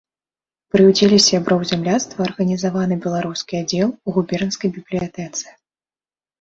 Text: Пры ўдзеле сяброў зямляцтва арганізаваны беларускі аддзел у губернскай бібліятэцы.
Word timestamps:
Пры 0.75 0.85
ўдзеле 0.89 1.19
сяброў 1.25 1.59
зямляцтва 1.73 2.19
арганізаваны 2.29 2.95
беларускі 3.05 3.53
аддзел 3.61 3.89
у 3.95 4.09
губернскай 4.19 4.69
бібліятэцы. 4.81 5.47